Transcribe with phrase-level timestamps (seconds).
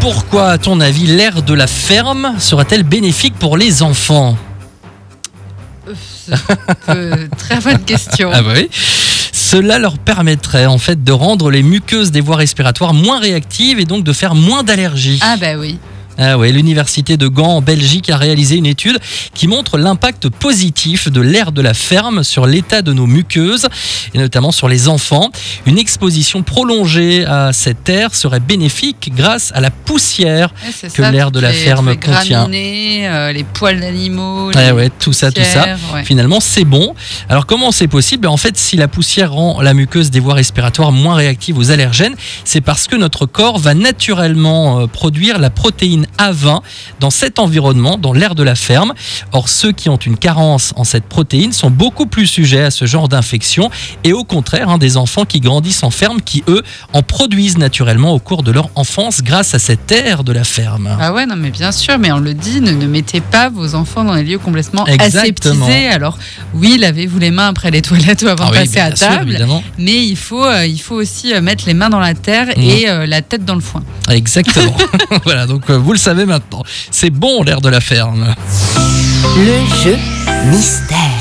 [0.00, 4.36] Pourquoi, à ton avis, l'air de la ferme sera-t-elle bénéfique pour les enfants
[6.88, 8.30] Euh, Très bonne question.
[8.32, 8.68] Ah bah oui.
[9.32, 13.84] Cela leur permettrait en fait de rendre les muqueuses des voies respiratoires moins réactives et
[13.84, 15.20] donc de faire moins d'allergies.
[15.22, 15.78] Ah bah oui.
[16.24, 18.96] Ah ouais, l'université de Gand en Belgique a réalisé une étude
[19.34, 23.66] qui montre l'impact positif de l'air de la ferme sur l'état de nos muqueuses
[24.14, 25.30] et notamment sur les enfants.
[25.66, 30.54] Une exposition prolongée à cet air serait bénéfique grâce à la poussière.
[30.64, 32.38] Ouais, Que l'air de la les- ferme les contient.
[32.42, 34.50] graminées, euh, les poils d'animaux.
[34.52, 35.76] Les ouais, tout ça, tout ça.
[35.92, 36.04] ouais.
[36.04, 36.94] Finalement, c'est bon.
[37.28, 38.22] Alors, comment c'est possible?
[38.22, 41.70] Ben, En fait, si la poussière rend la muqueuse des voies respiratoires moins réactive aux
[41.72, 46.60] allergènes, c'est parce que notre corps va naturellement euh, produire la protéine A20
[47.00, 48.92] dans cet environnement, dans l'air de la ferme.
[49.32, 52.84] Or, ceux qui ont une carence en cette protéine sont beaucoup plus sujets à ce
[52.86, 53.70] genre d'infection.
[54.04, 56.62] Et au contraire, hein, des enfants qui grandissent en ferme, qui eux
[56.92, 60.96] en produisent naturellement au cours de leur enfance grâce à cet air de la ferme.
[61.00, 63.74] Ah ouais, non, mais bien sûr, mais on le dit, ne, ne mettez pas vos
[63.74, 65.64] enfants dans les lieux complètement Exactement.
[65.66, 65.88] aseptisés.
[65.88, 66.18] Alors,
[66.54, 69.06] oui, lavez-vous les mains après les toilettes ou avant Ah de oui, passer à sûr,
[69.08, 69.62] table, évidemment.
[69.78, 72.62] mais il faut, euh, il faut aussi euh, mettre les mains dans la terre Mhm.
[72.62, 73.82] et euh, la tête dans le foin.
[74.10, 74.74] Exactement.
[75.24, 76.62] voilà, donc euh, vous le savez maintenant.
[76.90, 78.34] C'est bon l'air de la ferme.
[79.36, 79.98] Le jeu
[80.46, 81.02] mystère.